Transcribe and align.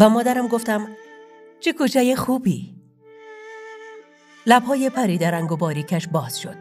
با 0.00 0.08
مادرم 0.08 0.48
گفتم 0.48 0.88
چه 1.60 1.72
کوچه 1.72 2.16
خوبی 2.16 2.74
لبهای 4.46 4.90
پریده 4.90 5.30
رنگ 5.30 5.52
و 5.52 5.56
باریکش 5.56 6.08
باز 6.08 6.40
شد 6.40 6.56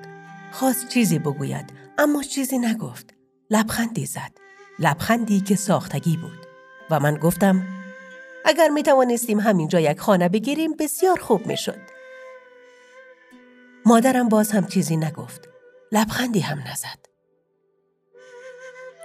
خواست 0.52 0.90
چیزی 0.90 1.20
بگوید 1.20 1.74
اما 1.98 2.24
چیزی 2.24 2.58
نگفت 2.58 3.14
لبخندی 3.50 4.06
زد 4.06 4.32
لبخندی 4.80 5.42
که 5.42 5.56
ساختگی 5.56 6.18
بود 6.18 6.48
و 6.90 7.00
من 7.00 7.16
گفتم 7.16 7.64
اگر 8.46 8.68
می 8.68 8.84
توانستیم 8.84 9.40
همینجا 9.40 9.80
یک 9.80 10.00
خانه 10.00 10.30
بگیریم 10.30 10.76
بسیار 10.76 11.20
خوب 11.20 11.48
می 11.48 11.58
شد. 11.58 11.82
مادرم 13.86 14.30
باز 14.30 14.52
هم 14.52 14.68
چیزی 14.68 14.98
نگفت. 14.98 15.50
لبخندی 15.92 16.40
هم 16.40 16.60
نزد. 16.72 17.06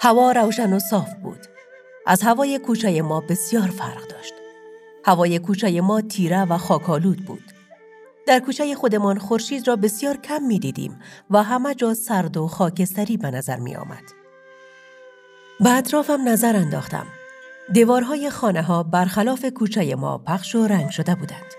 هوا 0.00 0.32
روشن 0.32 0.72
و 0.72 0.78
صاف 0.78 1.14
بود. 1.14 1.53
از 2.06 2.22
هوای 2.22 2.58
کوچه 2.58 3.02
ما 3.02 3.20
بسیار 3.20 3.68
فرق 3.68 4.08
داشت. 4.08 4.34
هوای 5.04 5.38
کوچه 5.38 5.80
ما 5.80 6.00
تیره 6.00 6.44
و 6.44 6.58
خاکالود 6.58 7.24
بود. 7.24 7.42
در 8.26 8.38
کوچه 8.38 8.74
خودمان 8.74 9.18
خورشید 9.18 9.68
را 9.68 9.76
بسیار 9.76 10.16
کم 10.16 10.42
می 10.42 10.58
دیدیم 10.58 10.98
و 11.30 11.42
همه 11.42 11.74
جا 11.74 11.94
سرد 11.94 12.36
و 12.36 12.48
خاکستری 12.48 13.16
به 13.16 13.30
نظر 13.30 13.56
می 13.56 13.76
آمد. 13.76 14.02
به 15.60 15.70
اطرافم 15.70 16.28
نظر 16.28 16.56
انداختم. 16.56 17.06
دیوارهای 17.72 18.30
خانه 18.30 18.62
ها 18.62 18.82
برخلاف 18.82 19.44
کوچه 19.44 19.94
ما 19.94 20.18
پخش 20.18 20.54
و 20.54 20.66
رنگ 20.66 20.90
شده 20.90 21.14
بودند. 21.14 21.54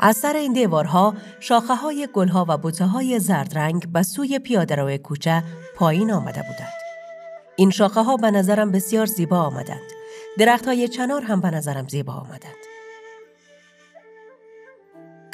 از 0.00 0.16
سر 0.16 0.36
این 0.36 0.52
دیوارها 0.52 1.14
شاخه 1.40 1.74
های 1.74 2.08
گلها 2.12 2.46
و 2.48 2.58
بوته 2.58 2.86
های 2.86 3.18
زرد 3.18 3.58
رنگ 3.58 3.92
به 3.92 4.02
سوی 4.02 4.38
پیاده 4.38 4.98
کوچه 4.98 5.42
پایین 5.76 6.12
آمده 6.12 6.42
بودند. 6.42 6.81
این 7.56 7.70
شاخه 7.70 8.00
ها 8.00 8.16
به 8.16 8.30
نظرم 8.30 8.72
بسیار 8.72 9.06
زیبا 9.06 9.38
آمدند. 9.38 9.90
درخت 10.38 10.66
های 10.66 10.88
چنار 10.88 11.22
هم 11.22 11.40
به 11.40 11.50
نظرم 11.50 11.88
زیبا 11.88 12.12
آمدند. 12.12 12.62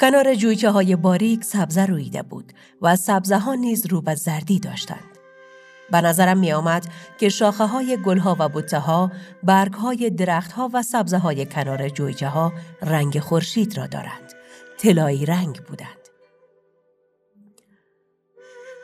کنار 0.01 0.35
جویچه 0.35 0.71
های 0.71 0.95
باریک 0.95 1.43
سبزه 1.43 1.85
رویده 1.85 2.21
بود 2.21 2.53
و 2.81 2.95
سبزه 2.95 3.37
ها 3.37 3.55
نیز 3.55 3.85
رو 3.85 4.01
به 4.01 4.15
زردی 4.15 4.59
داشتند. 4.59 5.19
به 5.91 6.01
نظرم 6.01 6.37
می 6.37 6.51
آمد 6.51 6.87
که 7.19 7.29
شاخه 7.29 7.65
های 7.65 7.97
گل 8.05 8.17
ها 8.17 8.35
و 8.39 8.49
بوته 8.49 8.79
ها، 8.79 9.11
برگ 9.43 9.73
های 9.73 10.09
درخت 10.09 10.51
ها 10.51 10.69
و 10.73 10.81
سبزه 10.81 11.17
های 11.17 11.45
کنار 11.45 11.89
جویچه 11.89 12.27
ها 12.27 12.53
رنگ 12.81 13.19
خورشید 13.19 13.77
را 13.77 13.87
دارند. 13.87 14.33
طلایی 14.79 15.25
رنگ 15.25 15.61
بودند. 15.61 15.89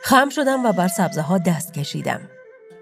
خم 0.02 0.28
شدم 0.28 0.66
و 0.66 0.72
بر 0.72 0.88
سبزه 0.88 1.20
ها 1.20 1.38
دست 1.38 1.72
کشیدم. 1.72 2.20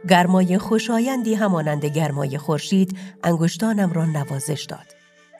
گرمای 0.08 0.58
خوشایندی 0.58 1.34
همانند 1.34 1.84
گرمای 1.84 2.38
خورشید 2.38 2.98
انگشتانم 3.24 3.92
را 3.92 4.04
نوازش 4.04 4.66
داد. 4.68 4.86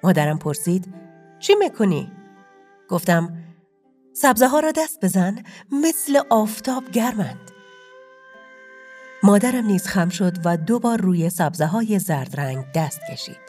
مادرم 0.02 0.38
پرسید 0.38 0.94
چی 1.38 1.54
می‌کنی؟ 1.54 2.12
گفتم 2.88 3.36
سبزه 4.12 4.48
ها 4.48 4.60
را 4.60 4.72
دست 4.72 5.04
بزن 5.04 5.42
مثل 5.72 6.20
آفتاب 6.30 6.90
گرمند. 6.90 7.50
مادرم 9.22 9.66
نیز 9.66 9.86
خم 9.86 10.08
شد 10.08 10.38
و 10.44 10.56
دو 10.56 10.78
بار 10.78 11.00
روی 11.00 11.30
سبزه 11.30 11.66
های 11.66 11.98
زرد 11.98 12.40
رنگ 12.40 12.64
دست 12.74 13.00
کشید. 13.12 13.43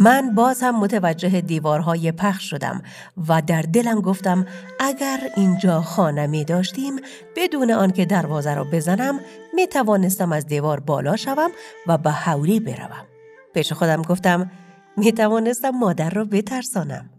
من 0.00 0.34
باز 0.34 0.62
هم 0.62 0.80
متوجه 0.80 1.40
دیوارهای 1.40 2.12
پخش 2.12 2.50
شدم 2.50 2.82
و 3.28 3.42
در 3.42 3.62
دلم 3.62 4.00
گفتم 4.00 4.46
اگر 4.80 5.20
اینجا 5.36 5.82
خانه 5.82 6.26
می 6.26 6.44
داشتیم 6.44 6.96
بدون 7.36 7.70
آنکه 7.70 8.04
دروازه 8.04 8.54
را 8.54 8.64
بزنم 8.64 9.20
می 9.54 9.66
توانستم 9.66 10.32
از 10.32 10.46
دیوار 10.46 10.80
بالا 10.80 11.16
شوم 11.16 11.50
و 11.86 11.98
به 11.98 12.10
حولی 12.10 12.60
بروم. 12.60 13.06
پیش 13.54 13.72
خودم 13.72 14.02
گفتم 14.02 14.50
می 14.96 15.12
توانستم 15.12 15.70
مادر 15.70 16.10
را 16.10 16.24
بترسانم. 16.24 17.10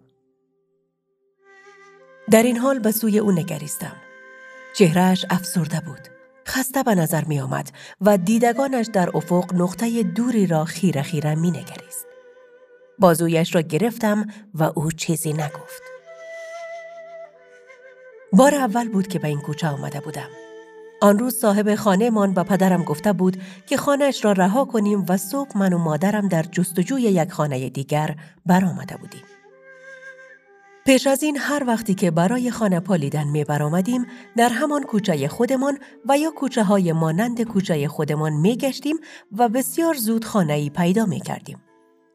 در 2.32 2.44
این 2.44 2.58
حال 2.58 2.80
به 2.80 2.92
سوی 2.92 3.20
او 3.20 3.32
نگریستم. 3.32 3.96
چهرهش 4.76 5.26
افسرده 5.30 5.80
بود. 5.80 6.08
خسته 6.48 6.84
به 6.84 6.96
نظر 6.96 7.24
می 7.26 7.40
آمد 7.40 7.72
و 8.02 8.18
دیدگانش 8.18 8.88
در 8.94 9.18
افق 9.18 9.54
نقطه 9.54 10.04
دوری 10.04 10.48
را 10.48 10.66
خیره 10.66 11.02
خیره 11.02 11.36
می 11.36 11.52
نگریست. 11.52 12.11
بازویش 13.02 13.56
را 13.56 13.62
گرفتم 13.62 14.28
و 14.54 14.64
او 14.64 14.92
چیزی 14.92 15.34
نگفت. 15.34 15.82
بار 18.34 18.56
اول 18.56 18.90
بود 18.90 19.08
که 19.08 19.20
به 19.20 19.28
این 19.28 19.42
کوچه 19.42 19.68
آمده 19.68 20.00
بودم. 20.00 20.30
آن 21.02 21.20
روز 21.20 21.36
صاحب 21.36 21.76
خانه 21.76 22.10
من 22.10 22.34
و 22.34 22.44
پدرم 22.44 22.84
گفته 22.84 23.14
بود 23.14 23.42
که 23.68 23.78
خانهش 23.78 24.26
را 24.26 24.32
رها 24.32 24.66
کنیم 24.66 25.06
و 25.10 25.18
صبح 25.18 25.58
من 25.58 25.74
و 25.74 25.78
مادرم 25.78 26.28
در 26.28 26.44
جستجوی 26.44 27.02
یک 27.02 27.32
خانه 27.32 27.70
دیگر 27.70 28.16
برآمده 28.46 28.98
بودیم. 28.98 29.24
پیش 30.86 31.08
از 31.08 31.24
این 31.24 31.38
هر 31.38 31.64
وقتی 31.68 31.94
که 31.94 32.12
برای 32.12 32.52
خانه 32.52 32.80
پالیدن 32.80 33.28
می 33.28 33.44
برآمدیم 33.44 34.06
در 34.38 34.50
همان 34.50 34.84
کوچه 34.84 35.28
خودمان 35.28 35.78
و 36.10 36.18
یا 36.18 36.32
کوچه 36.32 36.64
های 36.64 36.94
مانند 36.94 37.42
کوچه 37.42 37.88
خودمان 37.88 38.34
می 38.34 38.58
گشتیم 38.58 38.98
و 39.38 39.50
بسیار 39.50 39.94
زود 39.94 40.26
خانه 40.26 40.54
ای 40.54 40.70
پیدا 40.70 41.06
می 41.06 41.20
کردیم. 41.20 41.71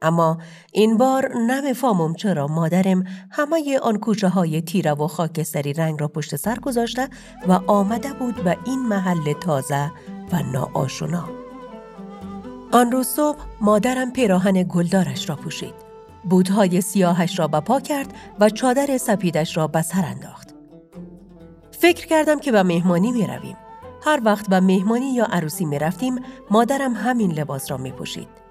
اما 0.07 0.39
این 0.73 0.97
بار 0.97 1.37
نمی‌فهمم 1.37 2.15
چرا 2.15 2.47
مادرم 2.47 3.05
همه 3.31 3.79
آن 3.79 3.99
کوچه 3.99 4.29
های 4.29 4.63
تیره 4.63 4.93
و 4.93 5.07
خاکستری 5.07 5.73
رنگ 5.73 6.01
را 6.01 6.09
پشت 6.09 6.37
سر 6.37 6.59
گذاشته 6.59 7.09
و 7.49 7.53
آمده 7.67 8.13
بود 8.13 8.45
به 8.45 8.57
این 8.65 8.79
محل 8.89 9.33
تازه 9.33 9.93
و 10.33 10.43
ناآشنا. 10.53 11.25
آن 12.73 12.93
روز 12.93 13.07
صبح 13.07 13.39
مادرم 13.61 14.13
پیراهن 14.13 14.63
گلدارش 14.63 15.29
را 15.29 15.37
پوشید. 15.37 15.75
بودهای 16.25 16.81
سیاهش 16.81 17.39
را 17.39 17.49
به 17.49 17.61
پا 17.61 17.81
کرد 17.81 18.15
و 18.41 18.51
چادر 18.51 18.99
سپیدش 18.99 19.57
را 19.57 19.67
به 19.67 19.83
سر 19.83 20.05
انداخت. 20.05 20.55
فکر 21.71 22.07
کردم 22.07 22.39
که 22.39 22.53
به 22.53 22.63
مهمانی 22.63 23.13
می 23.13 23.27
رویم. 23.27 23.57
هر 24.05 24.21
وقت 24.25 24.49
به 24.49 24.61
مهمانی 24.61 25.15
یا 25.15 25.25
عروسی 25.25 25.65
می 25.65 25.79
رفتیم 25.79 26.19
مادرم 26.51 26.93
همین 26.95 27.33
لباس 27.33 27.71
را 27.71 27.77
می 27.77 27.93
پوشید. 27.93 28.46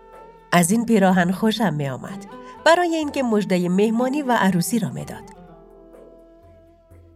از 0.51 0.72
این 0.72 0.85
پیراهن 0.85 1.31
خوشم 1.31 1.73
می 1.73 1.89
آمد 1.89 2.25
برای 2.66 2.95
اینکه 2.95 3.23
مژده 3.23 3.69
مهمانی 3.69 4.22
و 4.22 4.31
عروسی 4.31 4.79
را 4.79 4.89
می‌داد. 4.89 5.23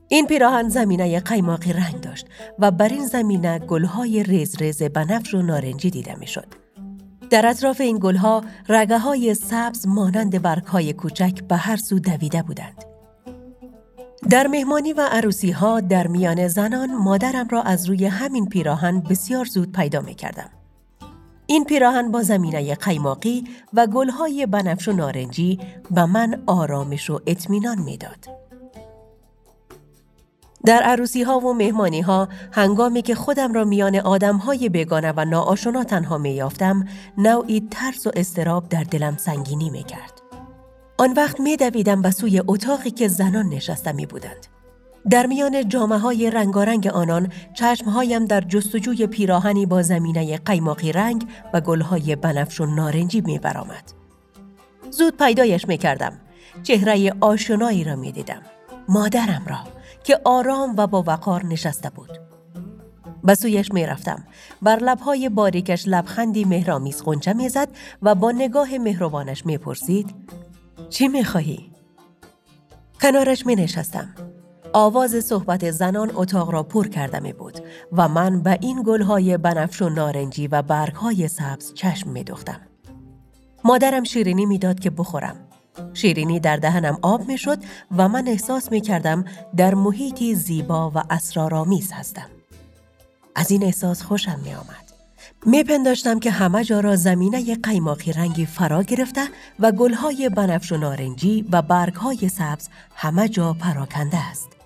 این 0.08 0.28
پیراهن 0.28 0.70
زمینه 0.70 1.20
قیماقی 1.20 1.74
رنگ 1.74 2.02
داشت 2.02 2.28
و 2.60 2.72
بر 2.72 2.90
این 2.90 3.06
زمینه 3.06 3.60
گلهای 3.60 4.24
ریز 4.24 4.56
ریز 4.58 4.84
بنفش 4.84 5.34
و 5.34 5.42
نارنجی 5.42 5.90
دیده 5.90 6.16
می‌شد. 6.16 6.48
در 7.30 7.48
اطراف 7.48 7.82
این 7.82 8.00
گلها 8.02 8.44
رگه 8.70 8.98
های 8.98 9.34
سبز 9.34 9.88
مانند 9.88 10.42
برگ 10.42 10.64
های 10.64 10.94
کوچک 10.94 11.44
به 11.44 11.56
هر 11.56 11.78
سو 11.78 12.00
دویده 12.00 12.42
بودند. 12.42 12.86
در 14.30 14.48
مهمانی 14.48 14.94
و 14.94 15.08
عروسی 15.12 15.52
ها 15.52 15.80
در 15.80 16.08
میان 16.08 16.48
زنان 16.48 16.96
مادرم 16.96 17.48
را 17.48 17.62
از 17.62 17.90
روی 17.90 18.06
همین 18.06 18.50
پیراهن 18.50 19.00
بسیار 19.00 19.46
زود 19.46 19.72
پیدا 19.72 20.02
می 20.02 20.16
کردم. 20.16 20.50
این 21.50 21.66
پیراهن 21.66 22.12
با 22.12 22.24
زمینه 22.24 22.76
قیماقی 22.76 23.44
و 23.74 23.88
گلهای 23.88 24.46
بنفش 24.46 24.88
و 24.88 24.92
نارنجی 24.92 25.60
به 25.92 26.06
من 26.06 26.44
آرامش 26.48 27.10
و 27.10 27.20
اطمینان 27.28 27.80
می‌داد. 27.80 28.26
در 30.66 30.82
عروسی 30.82 31.24
ها 31.24 31.40
و 31.40 31.54
مهمانی 31.54 32.02
ها 32.02 32.30
هنگامی 32.52 33.02
که 33.02 33.16
خودم 33.16 33.54
را 33.54 33.64
میان 33.64 33.96
آدم 33.96 34.38
های 34.38 34.70
بگانه 34.70 35.14
و 35.18 35.26
ناآشنا 35.26 35.84
تنها 35.84 36.18
می 36.18 36.32
یافتم 36.32 36.88
نوعی 37.18 37.68
ترس 37.72 38.08
و 38.08 38.12
استراب 38.16 38.70
در 38.70 38.84
دلم 38.84 39.18
سنگینی 39.18 39.70
می 39.70 39.84
کرد. 39.84 40.22
آن 40.98 41.14
وقت 41.14 41.40
می 41.40 41.58
دویدم 41.58 42.02
به 42.02 42.12
سوی 42.12 42.42
اتاقی 42.48 42.92
که 42.92 43.08
زنان 43.08 43.46
نشسته 43.46 43.92
می 43.92 44.06
بودند. 44.06 44.48
در 45.10 45.26
میان 45.26 45.70
جامعه 45.70 46.00
های 46.00 46.30
رنگارنگ 46.30 46.88
آنان 46.88 47.32
چشمهایم 47.54 48.26
در 48.26 48.42
جستجوی 48.42 49.08
پیراهنی 49.08 49.66
با 49.66 49.82
زمینه 49.82 50.38
قیماقی 50.38 50.92
رنگ 50.92 51.28
و 51.54 51.62
گلهای 51.62 52.16
بنفش 52.16 52.62
و 52.62 52.66
نارنجی 52.66 53.22
می 53.22 53.40
برامد. 53.40 53.84
زود 54.92 55.18
پیدایش 55.18 55.68
می 55.68 55.78
کردم. 55.78 56.20
چهره 56.64 57.14
آشنایی 57.22 57.84
را 57.84 57.96
می 57.96 58.12
دیدم. 58.12 58.42
مادرم 58.90 59.46
را 59.48 59.60
که 60.04 60.20
آرام 60.26 60.76
و 60.78 60.88
با 60.88 61.04
وقار 61.08 61.46
نشسته 61.46 61.90
بود. 61.90 62.20
به 63.24 63.36
سویش 63.36 63.72
می 63.74 63.86
رفتم. 63.86 64.24
بر 64.62 64.76
لبهای 64.76 65.30
باریکش 65.30 65.84
لبخندی 65.88 66.46
مهرامیز 66.46 67.04
غنچه 67.04 67.34
می 67.34 67.50
زد 67.50 67.68
و 68.02 68.16
با 68.16 68.32
نگاه 68.32 68.78
مهربانش 68.78 69.46
می 69.46 69.58
پرسید 69.58 70.16
چی 70.90 71.08
می 71.08 71.24
خواهی؟ 71.24 71.72
کنارش 73.02 73.46
می 73.46 73.56
نشستم. 73.56 74.29
آواز 74.74 75.12
صحبت 75.26 75.72
زنان 75.72 76.12
اتاق 76.16 76.50
را 76.50 76.64
پر 76.64 76.88
کرده 76.88 77.20
می 77.20 77.34
بود 77.34 77.60
و 77.92 78.08
من 78.08 78.42
به 78.42 78.58
این 78.62 78.84
گلهای 78.86 79.38
بنفش 79.38 79.82
و 79.82 79.90
نارنجی 79.90 80.48
و 80.48 80.62
برگهای 80.62 81.28
سبز 81.28 81.74
چشم 81.74 82.10
می 82.10 82.24
دختم. 82.24 82.62
مادرم 83.64 84.04
شیرینی 84.04 84.46
می‌داد 84.46 84.80
که 84.80 84.90
بخورم. 84.90 85.36
شیرینی 85.94 86.40
در 86.40 86.58
دهنم 86.58 86.98
آب 87.02 87.28
می 87.28 87.38
شد 87.38 87.58
و 87.98 88.10
من 88.10 88.28
احساس 88.28 88.72
می 88.72 88.82
کردم 88.82 89.26
در 89.58 89.76
محیطی 89.76 90.36
زیبا 90.36 90.92
و 90.96 91.04
اسرارآمیز 91.10 91.92
هستم. 91.92 92.28
از 93.36 93.52
این 93.52 93.64
احساس 93.64 94.02
خوشم 94.02 94.40
می 94.44 94.54
آمد. 94.54 94.90
میپنداشتم 95.46 96.20
که 96.20 96.32
همه 96.32 96.64
جا 96.64 96.80
را 96.80 96.96
زمینه 96.96 97.56
قیماقی 97.56 98.14
رنگی 98.14 98.46
فرا 98.46 98.84
گرفته 98.84 99.22
و 99.60 99.72
گلهای 99.72 100.30
بنفش 100.30 100.72
و 100.72 100.78
نارنجی 100.78 101.46
و 101.52 101.62
برگهای 101.62 102.30
سبز 102.30 102.70
همه 102.96 103.30
جا 103.30 103.54
پراکنده 103.54 104.30
است. 104.30 104.59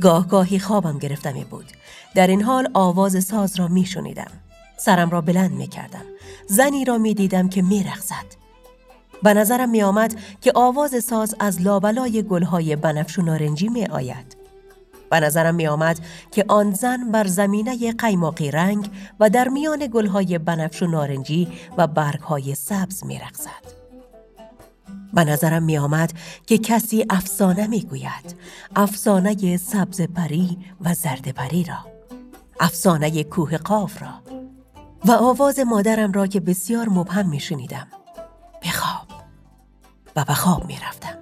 گاه 0.00 0.28
گاهی 0.28 0.58
خوابم 0.58 0.98
گرفته 0.98 1.32
می 1.32 1.44
بود. 1.44 1.66
در 2.14 2.26
این 2.26 2.42
حال 2.42 2.68
آواز 2.74 3.24
ساز 3.24 3.58
را 3.58 3.68
می 3.68 3.86
شنیدم. 3.86 4.30
سرم 4.76 5.10
را 5.10 5.20
بلند 5.20 5.50
می 5.50 5.66
کردم. 5.66 6.04
زنی 6.46 6.84
را 6.84 6.98
می 6.98 7.14
دیدم 7.14 7.48
که 7.48 7.62
می 7.62 7.84
رخصد. 7.84 8.46
به 9.22 9.34
نظرم 9.34 9.70
می 9.70 9.82
آمد 9.82 10.14
که 10.40 10.52
آواز 10.54 11.04
ساز 11.04 11.34
از 11.40 11.62
لابلای 11.62 12.22
گلهای 12.22 12.76
بنفش 12.76 13.18
و 13.18 13.22
نارنجی 13.22 13.68
می 13.68 13.86
آید. 13.86 14.36
به 15.10 15.20
نظرم 15.20 15.54
می 15.54 15.66
آمد 15.66 16.00
که 16.30 16.44
آن 16.48 16.72
زن 16.72 17.10
بر 17.12 17.26
زمینه 17.26 17.92
قیماقی 17.92 18.50
رنگ 18.50 18.90
و 19.20 19.30
در 19.30 19.48
میان 19.48 19.86
گلهای 19.86 20.38
بنفش 20.38 20.82
و 20.82 20.86
نارنجی 20.86 21.48
و 21.76 21.86
برگهای 21.86 22.54
سبز 22.54 23.04
می 23.04 23.18
رخصد. 23.18 23.75
به 25.16 25.24
نظرم 25.24 25.62
می 25.62 25.78
آمد 25.78 26.12
که 26.46 26.58
کسی 26.58 27.06
افسانه 27.10 27.66
می 27.66 27.80
گوید. 27.80 28.36
افسانه 28.76 29.56
سبز 29.56 30.00
پری 30.00 30.58
و 30.80 30.94
زرد 30.94 31.28
پری 31.28 31.64
را. 31.64 31.78
افسانه 32.60 33.24
کوه 33.24 33.58
قاف 33.58 34.02
را. 34.02 34.22
و 35.04 35.12
آواز 35.12 35.58
مادرم 35.58 36.12
را 36.12 36.26
که 36.26 36.40
بسیار 36.40 36.88
مبهم 36.88 37.28
می 37.28 37.40
شنیدم. 37.40 37.86
بخواب. 38.62 39.06
و 40.16 40.24
به 40.24 40.34
خواب 40.34 40.66
می 40.66 40.78
رفتم. 40.88 41.18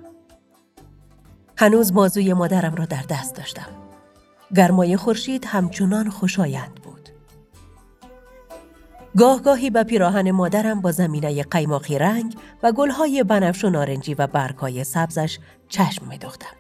هنوز 1.57 1.93
مازوی 1.93 2.33
مادرم 2.33 2.75
را 2.75 2.85
در 2.85 3.03
دست 3.09 3.35
داشتم. 3.35 3.69
گرمای 4.57 4.97
خورشید 4.97 5.45
همچنان 5.45 6.11
خوشایند 6.11 6.81
بود. 9.15 9.21
گاه 9.21 9.43
گاهی 9.43 9.71
به 9.71 9.85
پیراهن 9.85 10.31
مادرم 10.31 10.81
با 10.81 10.93
زمینه 10.93 11.43
قیماقی 11.43 11.99
رنگ 11.99 12.37
و 12.63 12.73
گلهای 12.73 13.25
بنفش 13.25 13.65
و 13.65 13.71
نارنجی 13.71 14.15
و 14.15 14.27
برگهای 14.27 14.85
سبزش 14.85 15.39
چشم 15.69 16.07
می 16.09 16.19
دختم. 16.19 16.57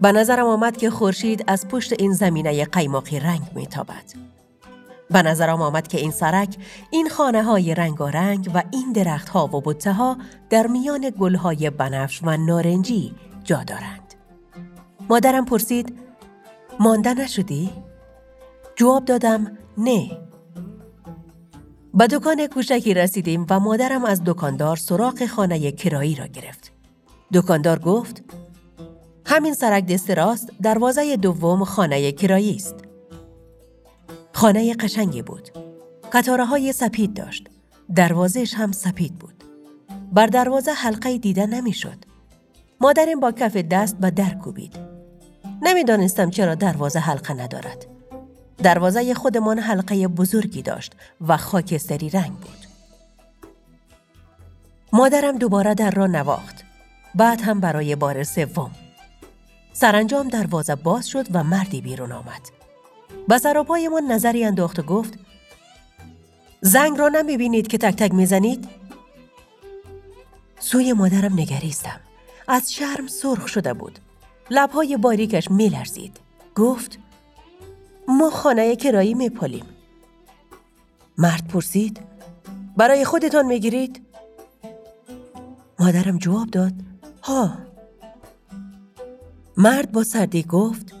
به 0.00 0.12
نظرم 0.12 0.46
آمد 0.46 0.76
که 0.76 0.90
خورشید 0.90 1.44
از 1.46 1.68
پشت 1.68 1.92
این 1.98 2.12
زمینه 2.12 2.64
قیماقی 2.64 3.20
رنگ 3.20 3.42
می 3.54 3.66
تابد. 3.66 4.04
به 5.10 5.22
نظرم 5.22 5.62
آمد 5.62 5.88
که 5.88 5.98
این 5.98 6.10
سرک 6.10 6.56
این 6.90 7.08
خانه 7.08 7.42
های 7.42 7.74
رنگ 7.74 8.50
و 8.54 8.62
این 8.70 8.92
درخت 8.92 9.28
ها 9.28 9.46
و 9.46 9.60
بطه 9.60 9.92
ها 9.92 10.16
در 10.50 10.66
میان 10.66 11.12
گل 11.18 11.34
های 11.34 11.70
بنفش 11.70 12.20
و 12.22 12.36
نارنجی 12.36 13.14
جا 13.44 13.62
دارند. 13.62 14.14
مادرم 15.08 15.44
پرسید 15.44 15.98
مانده 16.80 17.14
نشدی؟ 17.14 17.70
جواب 18.76 19.04
دادم 19.04 19.58
نه. 19.78 20.10
به 21.94 22.06
دکان 22.06 22.46
کوچکی 22.46 22.94
رسیدیم 22.94 23.46
و 23.50 23.60
مادرم 23.60 24.04
از 24.04 24.22
دکاندار 24.24 24.76
سراغ 24.76 25.26
خانه 25.26 25.72
کرایی 25.72 26.14
را 26.14 26.26
گرفت. 26.26 26.72
دکاندار 27.34 27.78
گفت 27.78 28.22
همین 29.26 29.54
سرک 29.54 29.86
دست 29.86 30.10
راست 30.10 30.52
دروازه 30.62 31.16
دوم 31.16 31.64
خانه 31.64 32.12
کرایی 32.12 32.56
است. 32.56 32.74
خانه 34.32 34.74
قشنگی 34.74 35.22
بود. 35.22 35.48
قطاره 36.12 36.44
های 36.44 36.72
سپید 36.72 37.14
داشت. 37.14 37.48
دروازهش 37.94 38.54
هم 38.54 38.72
سپید 38.72 39.14
بود. 39.14 39.44
بر 40.12 40.26
دروازه 40.26 40.72
حلقه 40.72 41.18
دیده 41.18 41.46
نمی‌شد. 41.46 42.04
مادرم 42.80 43.20
با 43.20 43.32
کف 43.32 43.56
دست 43.56 43.96
به 43.98 44.10
در 44.10 44.34
کوبید. 44.34 44.78
نمی‌دانستم 45.62 46.30
چرا 46.30 46.54
دروازه 46.54 46.98
حلقه 46.98 47.34
ندارد. 47.34 47.97
دروازه 48.62 49.14
خودمان 49.14 49.58
حلقه 49.58 50.08
بزرگی 50.08 50.62
داشت 50.62 50.92
و 51.20 51.36
خاکستری 51.36 52.10
رنگ 52.10 52.32
بود. 52.32 52.66
مادرم 54.92 55.38
دوباره 55.38 55.74
در 55.74 55.90
را 55.90 56.06
نواخت. 56.06 56.64
بعد 57.14 57.40
هم 57.40 57.60
برای 57.60 57.96
بار 57.96 58.24
سوم. 58.24 58.70
سرانجام 59.72 60.28
دروازه 60.28 60.74
باز 60.74 61.08
شد 61.08 61.26
و 61.32 61.44
مردی 61.44 61.80
بیرون 61.80 62.12
آمد. 62.12 62.40
به 63.28 63.38
سراپایمان 63.38 64.12
نظری 64.12 64.44
انداخت 64.44 64.78
و 64.78 64.82
گفت 64.82 65.18
زنگ 66.60 66.98
را 66.98 67.08
نمی‌بینید 67.08 67.66
که 67.66 67.78
تک 67.78 67.96
تک 67.96 68.14
می‌زنید؟ 68.14 68.68
سوی 70.58 70.92
مادرم 70.92 71.32
نگریستم. 71.32 72.00
از 72.48 72.72
شرم 72.72 73.06
سرخ 73.06 73.48
شده 73.48 73.72
بود. 73.72 73.98
لبهای 74.50 74.96
باریکش 74.96 75.50
میلرزید. 75.50 76.20
گفت 76.56 76.98
ما 78.08 78.30
خانه 78.30 78.76
کرایی 78.76 79.14
میپالیم. 79.14 79.64
مرد 81.18 81.48
پرسید 81.48 82.00
برای 82.76 83.04
خودتان 83.04 83.46
می‌گیرید؟ 83.46 84.06
مادرم 85.78 86.18
جواب 86.18 86.50
داد 86.50 86.72
ها. 87.22 87.58
مرد 89.56 89.92
با 89.92 90.04
سردی 90.04 90.42
گفت 90.42 90.94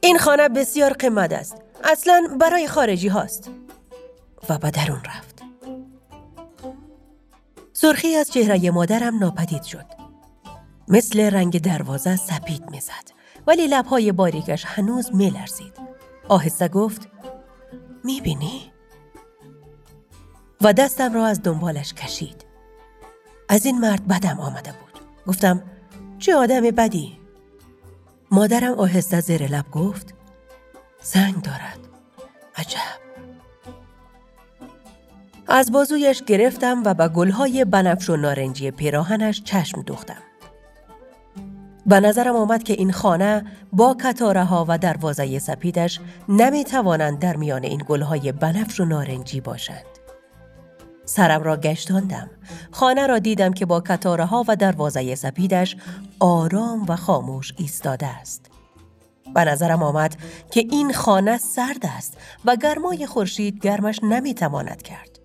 این 0.00 0.18
خانه 0.18 0.48
بسیار 0.48 0.92
قیمت 0.92 1.32
است 1.32 1.56
اصلا 1.84 2.36
برای 2.40 2.68
خارجی 2.68 3.08
هاست. 3.08 3.50
و 4.48 4.58
به 4.58 4.70
درون 4.70 5.00
رفت. 5.04 5.42
سرخی 7.72 8.14
از 8.14 8.30
چهره 8.30 8.70
مادرم 8.70 9.18
ناپدید 9.18 9.62
شد. 9.62 9.86
مثل 10.88 11.20
رنگ 11.20 11.60
دروازه 11.60 12.16
سپید 12.16 12.70
می‌زد. 12.70 13.19
ولی 13.50 13.66
لبهای 13.66 14.12
باریکش 14.12 14.64
هنوز 14.66 15.14
میلرزید. 15.14 15.72
آهسته 16.28 16.68
گفت 16.68 17.08
می‌بینی؟ 18.04 18.72
و 20.60 20.72
دستم 20.72 21.14
را 21.14 21.26
از 21.26 21.42
دنبالش 21.42 21.94
کشید. 21.94 22.44
از 23.48 23.66
این 23.66 23.78
مرد 23.80 24.08
بدم 24.08 24.40
آمده 24.40 24.72
بود. 24.72 25.00
گفتم 25.26 25.62
چه 26.18 26.34
آدم 26.34 26.60
بدی؟ 26.60 27.18
مادرم 28.30 28.72
آهسته 28.72 29.20
زیر 29.20 29.46
لب 29.46 29.70
گفت 29.70 30.14
زنگ 31.02 31.42
دارد. 31.42 31.78
عجب. 32.56 33.00
از 35.46 35.72
بازویش 35.72 36.22
گرفتم 36.22 36.82
و 36.84 36.94
به 36.94 37.08
گلهای 37.08 37.64
بنفش 37.64 38.10
و 38.10 38.16
نارنجی 38.16 38.70
پیراهنش 38.70 39.42
چشم 39.42 39.82
دوختم. 39.82 40.22
به 41.86 42.00
نظرم 42.00 42.36
آمد 42.36 42.62
که 42.62 42.72
این 42.72 42.92
خانه 42.92 43.44
با 43.72 43.96
کتاره 44.04 44.44
ها 44.44 44.64
و 44.68 44.78
دروازه 44.78 45.38
سپیدش 45.38 46.00
نمی 46.28 46.64
توانند 46.64 47.18
در 47.18 47.36
میان 47.36 47.64
این 47.64 47.84
گلهای 47.88 48.32
بنفش 48.32 48.80
و 48.80 48.84
نارنجی 48.84 49.40
باشند. 49.40 49.84
سرم 51.04 51.42
را 51.42 51.56
گشتاندم. 51.56 52.30
خانه 52.70 53.06
را 53.06 53.18
دیدم 53.18 53.52
که 53.52 53.66
با 53.66 53.80
کتاره 53.80 54.24
ها 54.24 54.44
و 54.48 54.56
دروازه 54.56 55.14
سپیدش 55.14 55.76
آرام 56.20 56.86
و 56.88 56.96
خاموش 56.96 57.52
ایستاده 57.56 58.06
است. 58.06 58.50
به 59.34 59.44
نظرم 59.44 59.82
آمد 59.82 60.16
که 60.50 60.60
این 60.60 60.92
خانه 60.92 61.38
سرد 61.38 61.86
است 61.96 62.16
و 62.44 62.56
گرمای 62.56 63.06
خورشید 63.06 63.58
گرمش 63.58 64.00
نمی‌تواند 64.02 64.82
کرد. 64.82 65.18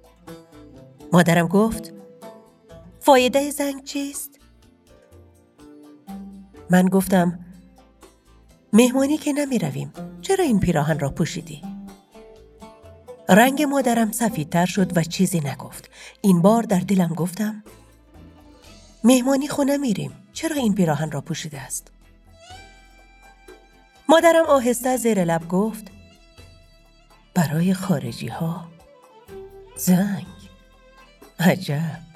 مادرم 1.13 1.47
گفت 1.47 1.93
فایده 2.99 3.51
زنگ 3.51 3.83
چیست؟ 3.83 4.34
من 6.69 6.85
گفتم 6.85 7.39
مهمانی 8.73 9.17
که 9.17 9.33
نمی 9.33 9.59
رویم. 9.59 9.93
چرا 10.21 10.43
این 10.43 10.59
پیراهن 10.59 10.99
را 10.99 11.09
پوشیدی؟ 11.09 11.61
رنگ 13.29 13.63
مادرم 13.63 14.11
سفیدتر 14.11 14.65
شد 14.65 14.97
و 14.97 15.03
چیزی 15.03 15.39
نگفت. 15.39 15.89
این 16.21 16.41
بار 16.41 16.63
در 16.63 16.79
دلم 16.79 17.13
گفتم 17.13 17.63
مهمانی 19.03 19.47
خونه 19.47 19.77
میریم. 19.77 20.11
چرا 20.33 20.55
این 20.55 20.75
پیراهن 20.75 21.11
را 21.11 21.21
پوشیده 21.21 21.61
است؟ 21.61 21.91
مادرم 24.09 24.45
آهسته 24.45 24.97
زیر 24.97 25.23
لب 25.23 25.47
گفت 25.47 25.91
برای 27.33 27.73
خارجی 27.73 28.27
ها 28.27 28.67
زنگ 29.77 30.25
عجب 31.39 32.14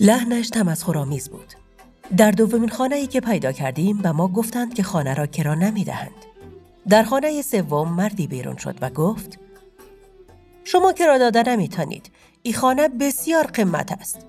لحنش 0.00 0.48
تمسخرآمیز 0.48 1.28
بود. 1.28 1.54
در 2.16 2.30
دومین 2.30 2.68
خانه 2.68 2.96
ای 2.96 3.06
که 3.06 3.20
پیدا 3.20 3.52
کردیم 3.52 3.98
به 3.98 4.12
ما 4.12 4.28
گفتند 4.28 4.74
که 4.74 4.82
خانه 4.82 5.14
را 5.14 5.26
کرا 5.26 5.54
نمی 5.54 5.84
دهند. 5.84 6.24
در 6.88 7.02
خانه 7.02 7.42
سوم 7.42 7.92
مردی 7.92 8.26
بیرون 8.26 8.56
شد 8.56 8.78
و 8.80 8.90
گفت 8.90 9.38
شما 10.64 10.92
کرا 10.92 11.18
داده 11.18 11.42
نمیتانید 11.42 12.10
این 12.42 12.54
خانه 12.54 12.88
بسیار 12.88 13.46
قیمت 13.46 13.92
است. 13.92 14.26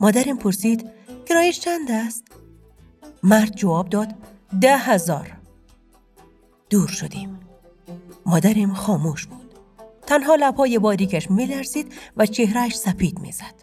مادرم 0.00 0.38
پرسید 0.38 0.90
کرایش 1.26 1.60
چند 1.60 1.90
است؟ 1.90 2.24
مرد 3.22 3.56
جواب 3.56 3.88
داد 3.88 4.14
ده 4.60 4.76
هزار. 4.76 5.32
دور 6.70 6.88
شدیم. 6.88 7.40
مادرم 8.26 8.74
خاموش 8.74 9.26
بود. 9.26 9.54
تنها 10.06 10.34
لبهای 10.34 10.78
باریکش 10.78 11.30
میلرزید 11.30 11.92
و 12.16 12.26
چهرهش 12.26 12.74
سپید 12.74 13.18
می‌زد. 13.18 13.55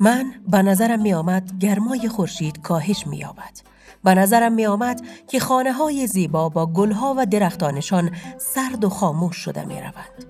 من 0.00 0.34
به 0.48 0.62
نظرم 0.62 1.02
می 1.02 1.14
آمد 1.14 1.58
گرمای 1.58 2.08
خورشید 2.08 2.62
کاهش 2.62 3.06
می 3.06 3.16
یابد. 3.16 3.60
به 4.04 4.14
نظرم 4.14 4.52
می 4.52 4.66
آمد 4.66 5.02
که 5.28 5.40
خانه 5.40 5.72
های 5.72 6.06
زیبا 6.06 6.48
با 6.48 6.66
گلها 6.66 7.14
و 7.18 7.26
درختانشان 7.26 8.10
سرد 8.38 8.84
و 8.84 8.88
خاموش 8.88 9.36
شده 9.36 9.64
می 9.64 9.80
روند. 9.80 10.24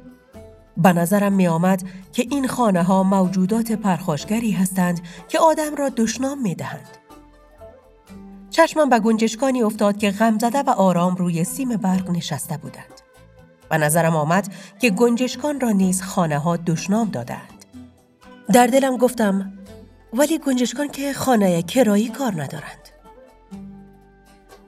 به 0.76 0.92
نظرم 0.92 1.32
می 1.32 1.46
آمد 1.46 1.82
که 2.12 2.26
این 2.30 2.48
خانه 2.48 2.82
ها 2.82 3.02
موجودات 3.02 3.72
پرخاشگری 3.72 4.50
هستند 4.50 5.00
که 5.28 5.38
آدم 5.38 5.74
را 5.74 5.88
دشنام 5.88 6.42
می 6.42 6.54
دهند. 6.54 6.88
چشمم 8.50 8.90
به 8.90 9.00
گنجشکانی 9.00 9.62
افتاد 9.62 9.98
که 9.98 10.10
غمزده 10.10 10.62
و 10.62 10.70
آرام 10.70 11.14
روی 11.14 11.44
سیم 11.44 11.68
برق 11.68 12.10
نشسته 12.10 12.56
بودند. 12.56 13.00
به 13.70 13.78
نظرم 13.78 14.16
آمد 14.16 14.54
که 14.78 14.90
گنجشکان 14.90 15.60
را 15.60 15.70
نیز 15.70 16.02
خانه 16.02 16.38
ها 16.38 16.56
دشنام 16.56 17.08
دادند. 17.08 17.53
در 18.52 18.66
دلم 18.66 18.96
گفتم 18.96 19.52
ولی 20.12 20.38
گنجشکان 20.38 20.88
که 20.88 21.12
خانه 21.12 21.62
کرایی 21.62 22.08
کار 22.08 22.42
ندارند. 22.42 22.88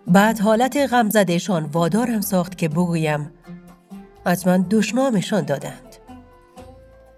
بعد 0.07 0.39
حالت 0.39 0.77
غمزدهشان 0.77 1.65
وادارم 1.65 2.21
ساخت 2.21 2.59
که 2.59 2.69
بگویم 2.69 3.31
حتما 4.27 4.65
دشنامشان 4.71 5.45
دادند. 5.45 5.97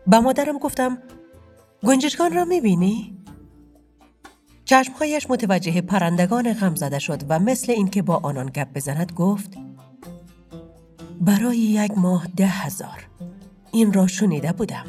به 0.06 0.18
مادرم 0.18 0.58
گفتم 0.58 0.98
گنجشکان 1.86 2.32
را 2.32 2.44
می‌بینی؟ 2.44 3.18
چشمهایش 4.64 5.30
متوجه 5.30 5.80
پرندگان 5.80 6.52
غمزده 6.52 6.98
شد 6.98 7.22
و 7.28 7.38
مثل 7.38 7.72
اینکه 7.72 8.02
با 8.02 8.16
آنان 8.22 8.46
گپ 8.46 8.72
بزند 8.74 9.12
گفت 9.12 9.54
برای 11.20 11.58
یک 11.58 11.92
ماه 11.98 12.26
ده 12.36 12.46
هزار 12.46 13.08
این 13.72 13.92
را 13.92 14.06
شنیده 14.06 14.52
بودم 14.52 14.84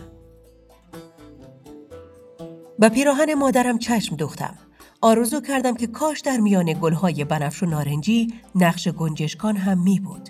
به 2.80 2.90
پیراهن 2.90 3.34
مادرم 3.34 3.78
چشم 3.78 4.16
دوختم 4.16 4.54
آرزو 5.02 5.42
کردم 5.42 5.76
که 5.76 5.88
کاش 5.88 6.20
در 6.20 6.38
میان 6.38 6.74
گلهای 6.74 7.24
بنفش 7.24 7.64
و 7.64 7.66
نارنجی 7.66 8.34
نقش 8.56 8.88
گنجشکان 8.88 9.58
هم 9.58 9.84
می 9.84 10.00
بود. 10.00 10.30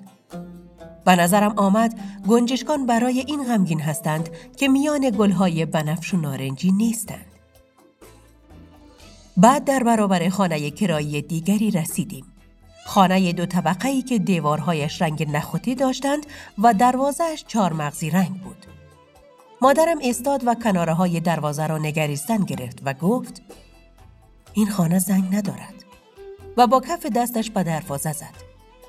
به 1.06 1.16
نظرم 1.16 1.54
آمد 1.58 2.00
گنجشکان 2.28 2.86
برای 2.86 3.20
این 3.28 3.44
غمگین 3.44 3.82
هستند 3.82 4.30
که 4.58 4.68
میان 4.68 5.10
گلهای 5.10 5.66
بنفش 5.66 6.14
و 6.14 6.18
نارنجی 6.18 6.72
نیستند. 6.72 7.26
بعد 9.38 9.64
در 9.64 9.84
برابر 9.84 10.30
خانه 10.30 10.72
کرایی 10.72 11.22
دیگری 11.22 11.72
رسیدیم. 11.72 12.26
خانه 12.86 13.34
دو 13.34 13.46
طبقه 13.46 13.90
ای 13.90 14.02
که 14.02 14.20
دیوارهایش 14.20 15.02
رنگ 15.02 15.30
نخوتی 15.32 15.76
داشتند 15.76 16.26
و 16.58 16.74
دروازهش 16.74 17.44
چهار 17.48 17.74
مغزی 17.74 18.10
رنگ 18.10 18.42
بود. 18.42 18.69
مادرم 19.62 19.98
استاد 20.02 20.48
و 20.48 20.56
کناره 20.56 20.94
های 20.94 21.20
دروازه 21.20 21.68
را 21.68 21.78
نگریستن 21.78 22.38
گرفت 22.38 22.80
و 22.86 22.94
گفت 22.94 23.42
این 24.54 24.70
خانه 24.70 25.00
زنگ 25.00 25.36
ندارد 25.36 25.74
و 26.58 26.68
با 26.68 26.80
کف 26.80 27.06
دستش 27.06 27.52
به 27.52 27.64
دروازه 27.64 28.14
زد. 28.14 28.34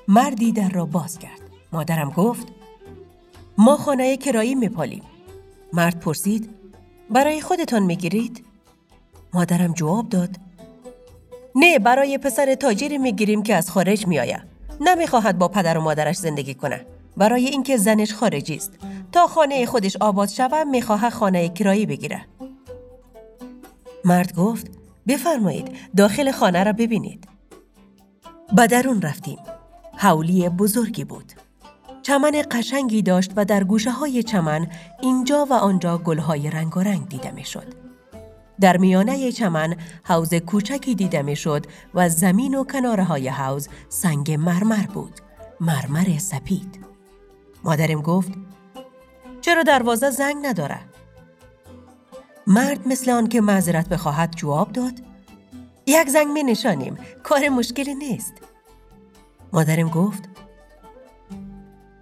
مردی 0.07 0.51
در 0.51 0.69
را 0.69 0.85
باز 0.85 1.19
کرد. 1.19 1.41
مادرم 1.71 2.09
گفت 2.09 2.47
ما 3.57 3.77
خانه 3.77 4.17
کرایی 4.17 4.55
میپالیم. 4.55 5.03
مرد 5.73 5.99
پرسید 5.99 6.49
برای 7.09 7.41
خودتان 7.41 7.83
می‌گیرید؟ 7.83 8.45
مادرم 9.33 9.73
جواب 9.73 10.09
داد 10.09 10.35
نه 11.55 11.79
برای 11.79 12.17
پسر 12.17 12.55
تاجری 12.55 12.97
می‌گیریم 12.97 13.43
که 13.43 13.55
از 13.55 13.71
خارج 13.71 14.07
میآید 14.07 14.41
نمی‌خواهد 14.81 15.37
با 15.37 15.47
پدر 15.47 15.77
و 15.77 15.81
مادرش 15.81 16.15
زندگی 16.15 16.53
کنه 16.53 16.85
برای 17.17 17.45
اینکه 17.45 17.77
زنش 17.77 18.13
خارجی 18.13 18.55
است 18.55 18.71
تا 19.11 19.27
خانه 19.27 19.65
خودش 19.65 19.97
آباد 19.99 20.29
شود 20.29 20.67
می‌خواهد 20.67 21.13
خانه 21.13 21.49
کرایی 21.49 21.85
بگیره 21.85 22.25
مرد 24.05 24.35
گفت 24.35 24.67
بفرمایید 25.07 25.67
داخل 25.97 26.31
خانه 26.31 26.63
را 26.63 26.73
ببینید 26.73 27.27
به 28.55 28.67
درون 28.67 29.01
رفتیم 29.01 29.37
حولی 29.97 30.49
بزرگی 30.49 31.03
بود 31.03 31.33
چمن 32.01 32.43
قشنگی 32.51 33.01
داشت 33.01 33.31
و 33.35 33.45
در 33.45 33.63
گوشه 33.63 33.91
های 33.91 34.23
چمن 34.23 34.67
اینجا 35.01 35.47
و 35.49 35.53
آنجا 35.53 35.97
گلهای 35.97 36.49
رنگ 36.49 36.77
و 36.77 36.79
رنگ 36.79 37.09
دیده 37.09 37.31
می 37.31 37.45
شد. 37.45 37.73
در 38.59 38.77
میانه 38.77 39.31
چمن 39.31 39.75
حوز 40.03 40.33
کوچکی 40.33 40.95
دیده 40.95 41.21
می 41.21 41.35
شد 41.35 41.65
و 41.93 42.09
زمین 42.09 42.55
و 42.55 42.63
کناره 42.63 43.03
های 43.03 43.27
حوز 43.27 43.69
سنگ 43.89 44.31
مرمر 44.31 44.85
بود. 44.93 45.13
مرمر 45.59 46.17
سپید. 46.17 46.90
مادرم 47.63 48.01
گفت 48.01 48.31
چرا 49.41 49.63
دروازه 49.63 50.09
زنگ 50.09 50.35
نداره؟ 50.45 50.79
مرد 52.47 52.87
مثل 52.87 53.11
آن 53.11 53.27
که 53.27 53.41
معذرت 53.41 53.89
بخواهد 53.89 54.35
جواب 54.35 54.71
داد 54.71 54.93
یک 55.85 56.09
زنگ 56.09 56.27
می 56.27 56.43
نشانیم 56.43 56.97
کار 57.23 57.49
مشکلی 57.49 57.95
نیست. 57.95 58.33
مادرم 59.53 59.89
گفت 59.89 60.29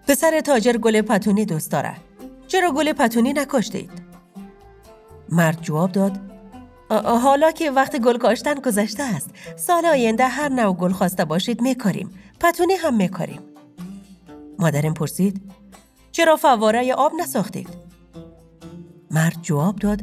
پسر 0.08 0.42
تاجر 0.42 0.78
گل 0.78 1.02
پتونی 1.02 1.46
دوست 1.46 1.72
داره. 1.72 1.96
چرا 2.48 2.72
گل 2.72 2.94
پتونی 2.94 3.34
نکاشتید؟ 3.34 3.92
مرد 5.30 5.62
جواب 5.62 5.92
داد 5.92 6.20
حالا 7.06 7.52
که 7.52 7.72
وقت 7.72 8.00
گل 8.00 8.18
کاشتن 8.18 8.54
گذشته 8.54 9.04
است 9.04 9.30
سال 9.56 9.86
آینده 9.86 10.28
هر 10.28 10.50
نوع 10.50 10.76
گل 10.76 10.92
خواسته 10.92 11.26
باشید 11.26 11.62
میکاریم 11.62 12.10
پتونی 12.40 12.74
هم 12.74 12.96
میکاریم 12.96 13.40
مادرم 14.60 14.94
پرسید 14.94 15.52
چرا 16.12 16.36
فواره 16.36 16.94
آب 16.94 17.12
نساختید 17.22 17.70
مرد 19.12 19.42
جواب 19.42 19.76
داد 19.76 20.02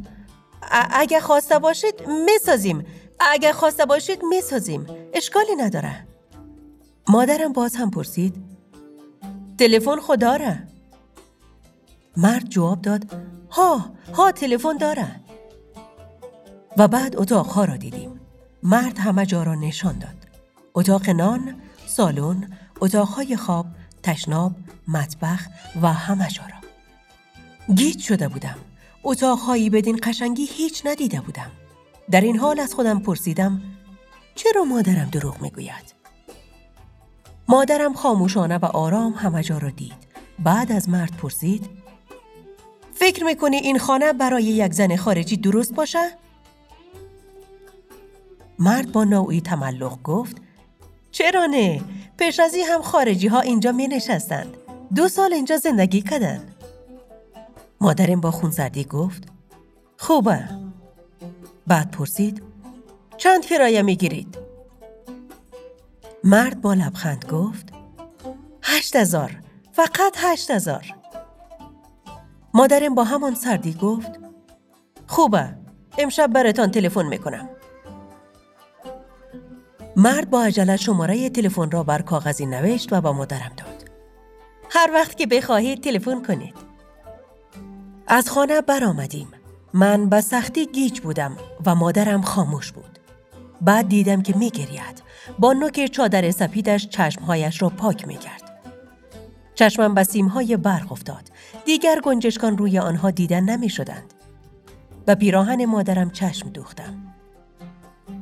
اگه 0.90 1.20
خواسته 1.20 1.58
باشید 1.58 1.94
می‌سازیم 2.26 2.86
اگه 3.20 3.52
خواسته 3.52 3.84
باشید 3.84 4.22
می‌سازیم 4.22 4.86
اشکالی 5.14 5.56
نداره 5.56 6.06
مادرم 7.08 7.52
باز 7.52 7.76
هم 7.76 7.90
پرسید 7.90 8.34
تلفن 9.58 10.00
خداره 10.00 10.68
مرد 12.16 12.48
جواب 12.48 12.82
داد 12.82 13.04
ها 13.50 13.84
ها 14.14 14.32
تلفن 14.32 14.76
داره 14.76 15.20
و 16.76 16.88
بعد 16.88 17.16
اتاقها 17.16 17.64
را 17.64 17.76
دیدیم. 17.76 18.20
مرد 18.62 18.98
همه 18.98 19.26
جا 19.26 19.42
را 19.42 19.54
نشان 19.54 19.98
داد. 19.98 20.16
اتاق 20.74 21.10
نان، 21.10 21.60
سالن، 21.86 22.50
اتاقهای 22.80 23.36
خواب، 23.36 23.66
تشناب، 24.06 24.52
مطبخ 24.88 25.46
و 25.82 25.92
همه 25.92 26.28
را. 26.28 27.74
گیج 27.74 28.00
شده 28.00 28.28
بودم. 28.28 28.56
اتاقهایی 29.04 29.70
بدین 29.70 30.00
قشنگی 30.02 30.44
هیچ 30.44 30.82
ندیده 30.86 31.20
بودم. 31.20 31.50
در 32.10 32.20
این 32.20 32.38
حال 32.38 32.60
از 32.60 32.74
خودم 32.74 33.00
پرسیدم 33.00 33.62
چرا 34.34 34.64
مادرم 34.64 35.08
دروغ 35.12 35.42
می‌گوید؟ 35.42 35.94
مادرم 37.48 37.94
خاموشانه 37.94 38.58
و 38.58 38.64
آرام 38.64 39.12
همه 39.12 39.42
جا 39.42 39.58
را 39.58 39.70
دید. 39.70 40.06
بعد 40.38 40.72
از 40.72 40.88
مرد 40.88 41.16
پرسید 41.16 41.70
فکر 42.94 43.24
می‌کنی 43.24 43.56
این 43.56 43.78
خانه 43.78 44.12
برای 44.12 44.44
یک 44.44 44.72
زن 44.72 44.96
خارجی 44.96 45.36
درست 45.36 45.74
باشه؟ 45.74 46.10
مرد 48.58 48.92
با 48.92 49.04
نوعی 49.04 49.40
تملق 49.40 50.02
گفت 50.02 50.36
چرا 51.16 51.46
نه؟ 51.46 51.80
پیش 52.16 52.40
از 52.40 52.54
هم 52.70 52.82
خارجی 52.82 53.28
ها 53.28 53.40
اینجا 53.40 53.72
می 53.72 53.88
نشستند. 53.88 54.56
دو 54.94 55.08
سال 55.08 55.32
اینجا 55.32 55.56
زندگی 55.56 56.02
کردن. 56.02 56.54
مادرم 57.80 58.20
با 58.20 58.30
خونسردی 58.30 58.84
گفت 58.84 59.24
خوبه. 59.98 60.48
بعد 61.66 61.90
پرسید 61.90 62.42
چند 63.16 63.44
کرایه 63.46 63.82
می 63.82 63.96
گیرید؟ 63.96 64.38
مرد 66.24 66.60
با 66.60 66.74
لبخند 66.74 67.24
گفت 67.24 67.68
هشت 68.62 68.96
هزار. 68.96 69.42
فقط 69.72 70.16
هشت 70.16 70.50
هزار. 70.50 70.94
مادرم 72.54 72.94
با 72.94 73.04
همان 73.04 73.34
سردی 73.34 73.74
گفت 73.74 74.10
خوبه. 75.06 75.54
امشب 75.98 76.26
براتان 76.26 76.70
تلفن 76.70 77.06
می‌کنم. 77.06 77.48
مرد 79.96 80.30
با 80.30 80.42
عجلت 80.42 80.76
شماره 80.76 81.30
تلفن 81.30 81.70
را 81.70 81.82
بر 81.82 82.02
کاغذی 82.02 82.46
نوشت 82.46 82.92
و 82.92 83.00
با 83.00 83.12
مادرم 83.12 83.52
داد. 83.56 83.90
هر 84.70 84.90
وقت 84.94 85.16
که 85.16 85.26
بخواهید 85.26 85.82
تلفن 85.82 86.22
کنید. 86.22 86.54
از 88.06 88.30
خانه 88.30 88.60
برآمدیم. 88.60 89.28
من 89.74 90.08
به 90.08 90.20
سختی 90.20 90.66
گیج 90.66 91.00
بودم 91.00 91.36
و 91.66 91.74
مادرم 91.74 92.22
خاموش 92.22 92.72
بود. 92.72 92.98
بعد 93.60 93.88
دیدم 93.88 94.22
که 94.22 94.36
می 94.36 94.50
گرید. 94.50 95.02
با 95.38 95.52
نوک 95.52 95.86
چادر 95.86 96.30
سپیدش 96.30 96.88
چشمهایش 96.88 97.62
را 97.62 97.68
پاک 97.68 98.08
می 98.08 98.16
کرد. 98.16 98.42
چشمم 99.54 99.94
به 99.94 100.04
سیمهای 100.04 100.56
برق 100.56 100.92
افتاد. 100.92 101.30
دیگر 101.64 102.00
گنجشکان 102.00 102.58
روی 102.58 102.78
آنها 102.78 103.10
دیدن 103.10 103.44
نمی 103.44 103.68
شدند. 103.68 104.14
به 105.06 105.14
پیراهن 105.14 105.64
مادرم 105.64 106.10
چشم 106.10 106.48
دوختم. 106.48 107.05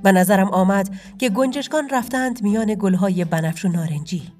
به 0.04 0.12
نظرم 0.12 0.48
آمد 0.48 0.90
که 1.18 1.28
گنجشکان 1.28 1.88
رفتند 1.88 2.42
میان 2.42 2.74
گلهای 2.74 3.24
بنفش 3.24 3.64
و 3.64 3.68
نارنجی. 3.68 4.32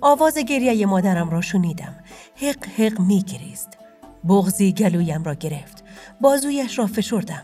آواز 0.00 0.38
گریه 0.38 0.86
مادرم 0.86 1.30
را 1.30 1.40
شنیدم. 1.40 1.94
حق 2.36 2.66
حق 2.66 3.00
می 3.00 3.22
گریست. 3.22 3.68
بغزی 4.28 4.72
گلویم 4.72 5.22
را 5.22 5.34
گرفت. 5.34 5.84
بازویش 6.20 6.78
را 6.78 6.86
فشردم. 6.86 7.42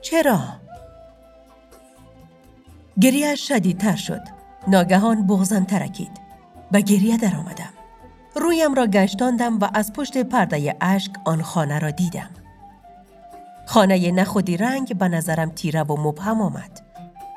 چرا؟ 0.00 0.40
گریه 3.00 3.34
شدیدتر 3.34 3.96
شد. 3.96 4.22
ناگهان 4.66 5.26
بغزم 5.26 5.64
ترکید. 5.64 6.20
به 6.70 6.80
گریه 6.80 7.16
در 7.16 7.36
آمدم. 7.36 7.72
رویم 8.34 8.74
را 8.74 8.86
گشتاندم 8.86 9.58
و 9.58 9.68
از 9.74 9.92
پشت 9.92 10.18
پرده 10.18 10.76
اشک 10.80 11.12
آن 11.24 11.42
خانه 11.42 11.78
را 11.78 11.90
دیدم. 11.90 12.30
خانه 13.68 14.10
نخودی 14.10 14.56
رنگ 14.56 14.98
به 14.98 15.08
نظرم 15.08 15.50
تیره 15.50 15.82
و 15.82 16.00
مبهم 16.00 16.40
آمد. 16.40 16.80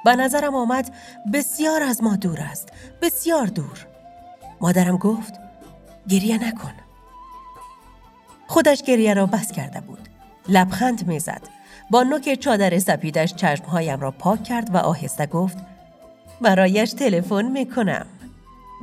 به 0.05 0.15
نظرم 0.15 0.55
آمد 0.55 0.95
بسیار 1.33 1.83
از 1.83 2.03
ما 2.03 2.15
دور 2.15 2.39
است. 2.41 2.69
بسیار 3.01 3.45
دور. 3.45 3.87
مادرم 4.61 4.97
گفت 4.97 5.33
گریه 6.09 6.47
نکن. 6.47 6.71
خودش 8.47 8.83
گریه 8.83 9.13
را 9.13 9.25
بس 9.25 9.51
کرده 9.51 9.81
بود. 9.81 10.09
لبخند 10.47 11.07
می‌زد. 11.07 11.41
با 11.89 12.03
نوک 12.03 12.33
چادر 12.33 12.79
سپیدش 12.79 13.35
چشمهایم 13.35 13.99
را 13.99 14.11
پاک 14.11 14.43
کرد 14.43 14.75
و 14.75 14.77
آهسته 14.77 15.25
گفت 15.25 15.57
برایش 16.41 16.91
تلفن 16.93 17.45
می‌کنم 17.45 18.05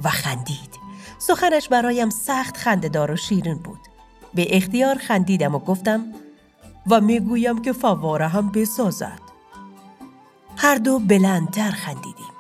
و 0.05 0.09
خندید. 0.09 0.79
سخنش 1.19 1.69
برایم 1.69 2.11
سخت 2.11 2.57
خندهدار 2.57 3.11
و 3.11 3.17
شیرین 3.17 3.59
بود. 3.59 3.81
به 4.35 4.57
اختیار 4.57 4.99
خندیدم 4.99 5.55
و 5.55 5.59
گفتم 5.59 6.05
و 6.91 7.01
می‌گویم 7.01 7.63
که 7.63 7.73
فواره 7.73 8.29
هم 8.29 8.53
بسازد. 8.53 9.21
هر 10.57 10.75
دو 10.75 10.99
بلندتر 10.99 11.71
خندیدیم. 11.71 12.33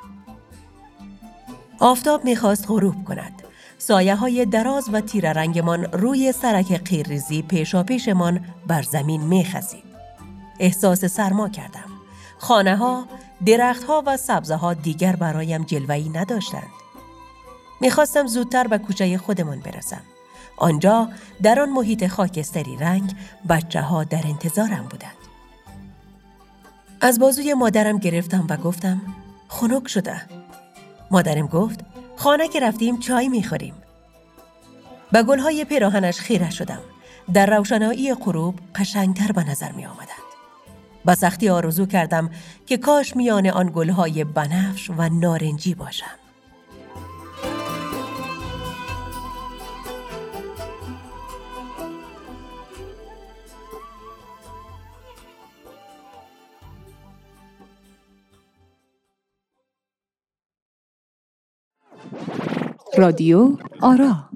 آفتاب 1.78 2.25
می‌خواست 2.25 2.64
غروب 2.69 3.05
کند. 3.05 3.43
سایه 3.78 4.14
های 4.14 4.47
دراز 4.47 4.88
و 4.93 5.00
تیر 5.00 5.33
رنگمان 5.33 5.85
روی 5.85 6.33
سرک 6.33 6.73
قیرریزی 6.73 7.43
پیشا 7.43 7.83
پیشمان 7.83 8.45
بر 8.67 8.83
زمین 8.83 9.21
میخزید. 9.21 9.85
احساس 10.59 11.05
سرما 11.05 11.49
کردم. 11.49 11.90
خانه 12.38 12.76
ها، 12.76 13.05
درخت 13.47 13.85
ها 13.85 14.02
و 14.07 14.17
سبزه 14.17 14.55
ها 14.55 14.75
دیگر 14.75 15.17
برایم 15.17 15.64
جلوهی 15.64 16.09
نداشتند. 16.09 16.71
می‌خواستم 17.81 18.26
زودتر 18.26 18.67
به 18.67 18.78
کوچه 18.78 19.19
خودمان 19.19 19.61
برسم. 19.61 20.02
آنجا 20.59 21.09
در 21.43 21.61
آن 21.61 21.71
محیط 21.71 22.07
خاکستری 22.07 22.77
رنگ 22.77 23.15
بچه 23.49 23.81
ها 23.81 24.05
در 24.05 24.23
انتظارم 24.25 24.87
بودند. 24.91 25.12
از 27.00 27.19
بازوی 27.19 27.55
مادرم 27.55 27.99
گرفتم 27.99 28.47
و 28.49 28.57
گفتم 28.57 29.00
خنک 29.49 29.88
شده. 29.88 30.23
مادرم 31.11 31.47
گفت 31.47 31.81
خانه 32.17 32.49
که 32.49 32.61
رفتیم 32.61 32.99
چای 32.99 33.29
می‌خوریم. 33.29 33.75
به 35.12 35.23
گلهای 35.23 35.65
پیراهنش 35.65 36.21
خیره 36.21 36.50
شدم. 36.50 36.81
در 37.35 37.57
روشنایی 37.57 38.15
غروب 38.15 38.55
قشنگتر 38.75 39.33
به 39.33 39.50
نظر 39.50 39.73
می 39.73 39.87
آمدند. 39.87 40.29
با 41.05 41.15
سختی 41.15 41.49
آرزو 41.49 41.87
کردم 41.87 42.31
که 42.67 42.77
کاش 42.77 43.17
میان 43.17 43.47
آن 43.47 43.71
گلهای 43.75 44.25
بنفش 44.25 44.91
و 44.91 45.09
نارنجی 45.09 45.75
باشم. 45.75 46.27
رادیو 62.99 63.57
آرا. 63.81 64.28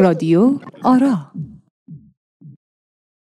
رادیو 0.00 0.58
آرا. 0.82 1.32